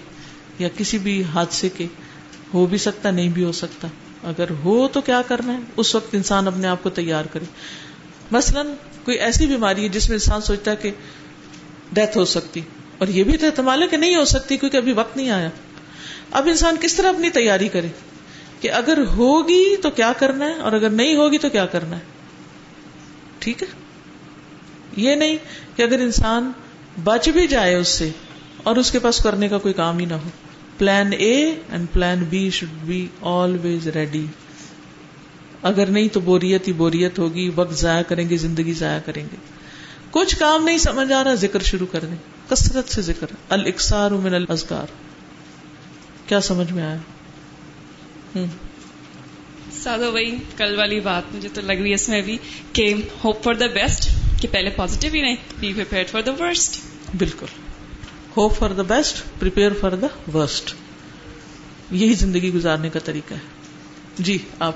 [0.59, 1.87] یا کسی بھی حادثے کے،
[2.53, 3.87] ہو بھی سکتا، نہیں بھی ہو سکتا۔
[4.23, 7.45] اگر ہو تو کیا کرنا ہے؟ اس وقت انسان اپنے آپ کو تیار کرے۔
[8.31, 8.63] مثلا
[9.05, 10.91] کوئی ایسی بیماری ہے جس میں انسان سوچتا ہے کہ
[11.93, 12.61] ڈیتھ ہو سکتی،
[12.97, 15.49] اور یہ بھی تو احتمال ہے کہ نہیں ہو سکتی، کیونکہ ابھی وقت نہیں آیا۔
[16.31, 17.87] اب انسان کس طرح اپنی تیاری کرے
[18.61, 22.01] کہ اگر ہوگی تو کیا کرنا ہے اور اگر نہیں ہوگی تو کیا کرنا ہے؟
[23.39, 23.67] ٹھیک ہے؟
[24.97, 25.37] یہ نہیں
[25.75, 26.51] کہ اگر انسان
[27.03, 28.09] بچ بھی جائے اس سے
[28.63, 30.29] اور اس کے پاس کرنے کا کوئی کام ہی نہ ہو۔
[30.77, 34.25] Plan A and plan B should be always ready
[35.61, 39.35] اگر نہیں تو بوریت ہی بوریت ہوگی، وقت ضائع کریں گے، زندگی ضائع کریں گے۔
[40.11, 44.33] کچھ کام نہیں سمجھ آ رہا، ذکر شروع کر دیں۔ کثرت سے ذکر۔ الاکسار من
[44.33, 45.04] الازکار۔
[46.27, 48.45] کیا سمجھ میں آیا؟
[49.71, 52.37] سادہ وہی کل والی بات مجھے تو لگ رہی ہے اس میں بھی
[52.73, 54.09] کہ ہوپ فار دا بیسٹ
[54.41, 55.73] کہ پہلے پازیٹیو ہی نہیں بی
[56.11, 56.81] فار دا ورسٹ
[57.17, 57.45] بالکل۔
[58.37, 60.73] Hope for the best prepare for the worst
[61.91, 63.39] یہی زندگی گزارنے کا طریقہ ہے۔
[64.19, 64.75] جی آپ۔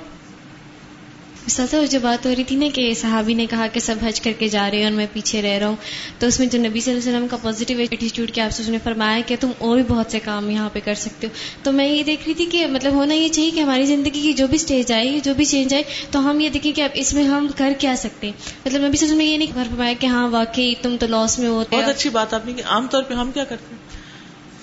[1.50, 4.32] سزا جو بات ہو رہی تھی نا کہ صحابی نے کہا کہ سب حج کر
[4.40, 5.76] کے جا رہے ہیں اور میں پیچھے رہ رہا ہوں
[6.20, 8.78] تو اس میں جو نبی صلی اللہ علیہ وسلم کا پازیٹیو ایٹیچیوڈ کے آپ سے
[8.84, 11.32] فرمایا کہ تم اور بھی بہت سے کام یہاں پہ کر سکتے ہو۔
[11.64, 14.34] تو میں یہ دیکھ رہی تھی کہ مطلب ہونا یہ چاہیے کہ ہماری زندگی کی
[14.34, 17.14] جو بھی اسٹیج آئے جو بھی چینج آئے تو ہم یہ دیکھیں کہ اب اس
[17.14, 18.34] میں ہم کر کیا سکتے ہیں۔
[18.66, 21.08] مطلب نبی صلی اللہ علیہ وسلم نے یہ نہیں فرمایا کہ ہاں واقعی تم تو
[21.08, 23.76] لاس میں ہوتے بہت اچھی بات آپ نے کہ عام طور پہ ہم کیا کرتے
[23.76, 23.98] ہیں؟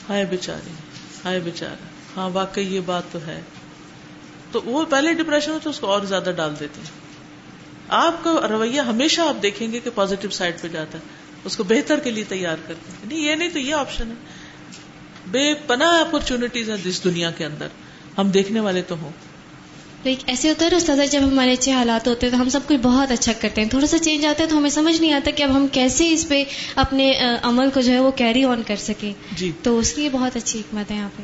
[0.09, 0.73] ہائے بیچارے
[1.25, 1.85] ہائے بیچارے
[2.17, 3.41] ہاں واقعی یہ بات تو ہے۔
[4.53, 7.07] تو وہ پہلے ڈپریشن ہو تو اس کو اور زیادہ ڈال دیتے ہیں۔
[7.89, 11.03] آپ کا رویہ ہمیشہ آپ دیکھیں گے کہ پازیٹو سائڈ پہ جاتا ہے۔
[11.45, 14.15] اس کو بہتر کے لیے تیار کرتے ہیں۔ نہیں یہ نہیں تو یہ آپشن ہے۔
[15.27, 17.67] بے پناہ اپرچونٹیز ہیں اس دنیا کے اندر۔
[18.19, 19.11] ہم دیکھنے والے تو ہوں۔
[20.27, 23.11] ایسے ہوتا ہے نا جب ہمارے اچھے حالات ہوتے ہیں تو ہم سب کچھ بہت
[23.11, 25.57] اچھا کرتے ہیں۔ تھوڑا سا چینج آتا ہے تو ہمیں سمجھ نہیں آتا کہ اب
[25.57, 26.45] ہم کیسے اس پہ
[26.77, 30.37] اپنے عمل کو جو ہے وہ کیری آن کر سکیں۔ جی۔ تو اس کی بہت
[30.37, 31.23] اچھی حکمت ہے یہاں پہ۔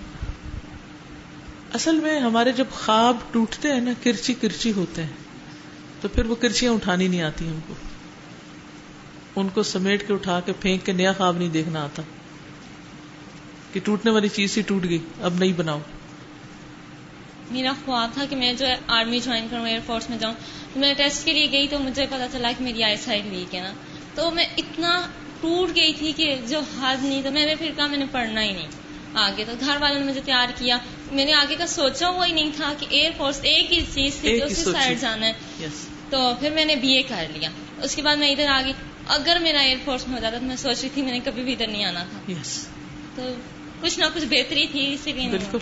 [1.75, 5.11] اصل میں ہمارے جب خواب ٹوٹتے ہیں نا، کرچی کرچی ہوتے ہیں۔
[6.01, 7.75] تو پھر وہ کرچیاں اٹھانی نہیں آتی ہم کو۔
[9.37, 12.03] ان کو سمیٹ کے اٹھا کے پھینک کے نیا خواب نہیں دیکھنا آتا۔
[13.73, 15.79] کہ ٹوٹنے والی چیز ہی ٹوٹ گئی، اب نہیں بناؤ۔
[17.51, 20.35] میرا خواب تھا کہ میں جو آرمی جوائن کروں، ایئر فورس میں جاؤں۔
[20.75, 23.55] تو میں ٹیسٹ کے لیے گئی تو مجھے پتا چلا کہ میری آئی سائڈ ویک
[23.55, 23.73] ہے نا۔
[24.15, 25.01] تو میں اتنا
[25.41, 28.43] ٹوٹ گئی تھی کہ جو حد نہیں تو میں نے پھر کہا میں نے پڑھنا
[28.43, 28.69] ہی نہیں۔
[29.15, 30.79] آگے تو گھر والوں نے مجھے تیار کیا۔
[31.13, 34.17] میں نے آگے کا سوچا ہوا ہی نہیں تھا کہ ایئر فورس ایک ہی چیز
[34.21, 35.67] تھی کہ اسی سائڈ جانا ہے۔
[36.11, 37.49] تو پھر میں نے بی اے کر لیا۔
[37.83, 38.73] اس کے بعد میں ادھر آ گئی
[39.07, 41.43] اگر میرا ایئر فورس میں ہو جاتا تو میں سوچ رہی تھی میں نے کبھی
[41.43, 42.33] بھی ادھر نہیں آنا۔ تھا
[43.15, 43.23] تو
[43.81, 45.59] کچھ نہ کچھ بہتری تھی اسی لیے بالکل۔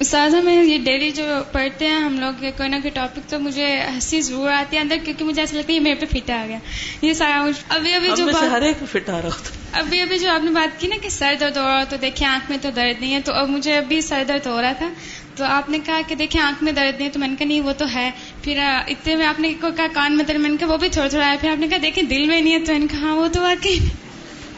[0.00, 3.66] استاذہ میں یہ ڈیلی جو پڑھتے ہیں ہم لوگ کوئی نہ کوئی ٹاپک تو مجھے
[3.88, 6.44] ہنسی ضرور آتی ہے اندر کیونکہ مجھے ایسا لگتا ہے یہ میرے پہ فٹ آ
[6.48, 6.58] گیا۔
[7.02, 9.28] یہ سارا ابھی ابھی جو ہر ایک فٹ آ رہا
[9.72, 12.26] ابھی ابھی جو آپ نے بات کی نا کہ سر درد ہو رہا تو دیکھیں
[12.28, 14.88] آنکھ میں تو درد نہیں ہے تو اب مجھے ابھی سر درد ہو رہا تھا۔
[15.36, 17.46] تو آپ نے کہا کہ دیکھیں آنکھ میں درد نہیں ہے تو میں نے کہا
[17.46, 18.10] نہیں وہ تو ہے۔
[18.42, 18.58] پھر
[18.88, 21.30] اتنے میں آپ نے کہا کان میں درد میں نے کہا وہ بھی تھوڑا تھوڑا
[21.30, 23.14] ہے۔ پھر آپ نے کہا دیکھیں دل میں نہیں ہے تو میں نے کہا ہاں
[23.14, 23.78] وہ تو واقعی۔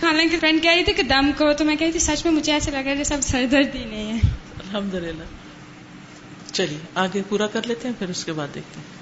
[0.02, 2.33] حالانکہ فرینڈ کہہ رہی تھی کہ دم کرو تو میں کہہ رہی تھی سچ میں
[2.33, 4.31] مجھے ایسا لگا جیسے اب سر درد ہی نہیں ہے۔
[4.74, 5.24] الحمد للہ
[6.52, 9.01] چلیے آگے پورا کر لیتے ہیں پھر اس کے بعد دیکھتے ہیں۔